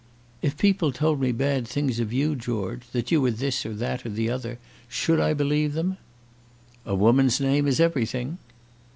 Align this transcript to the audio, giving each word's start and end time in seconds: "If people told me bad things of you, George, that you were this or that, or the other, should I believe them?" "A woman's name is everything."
"If 0.41 0.57
people 0.57 0.91
told 0.91 1.21
me 1.21 1.31
bad 1.31 1.67
things 1.67 1.99
of 1.99 2.11
you, 2.11 2.35
George, 2.35 2.81
that 2.91 3.11
you 3.11 3.21
were 3.21 3.29
this 3.29 3.67
or 3.67 3.73
that, 3.75 4.03
or 4.03 4.09
the 4.09 4.31
other, 4.31 4.57
should 4.89 5.19
I 5.19 5.35
believe 5.35 5.73
them?" 5.73 5.97
"A 6.87 6.95
woman's 6.95 7.39
name 7.39 7.67
is 7.67 7.79
everything." 7.79 8.39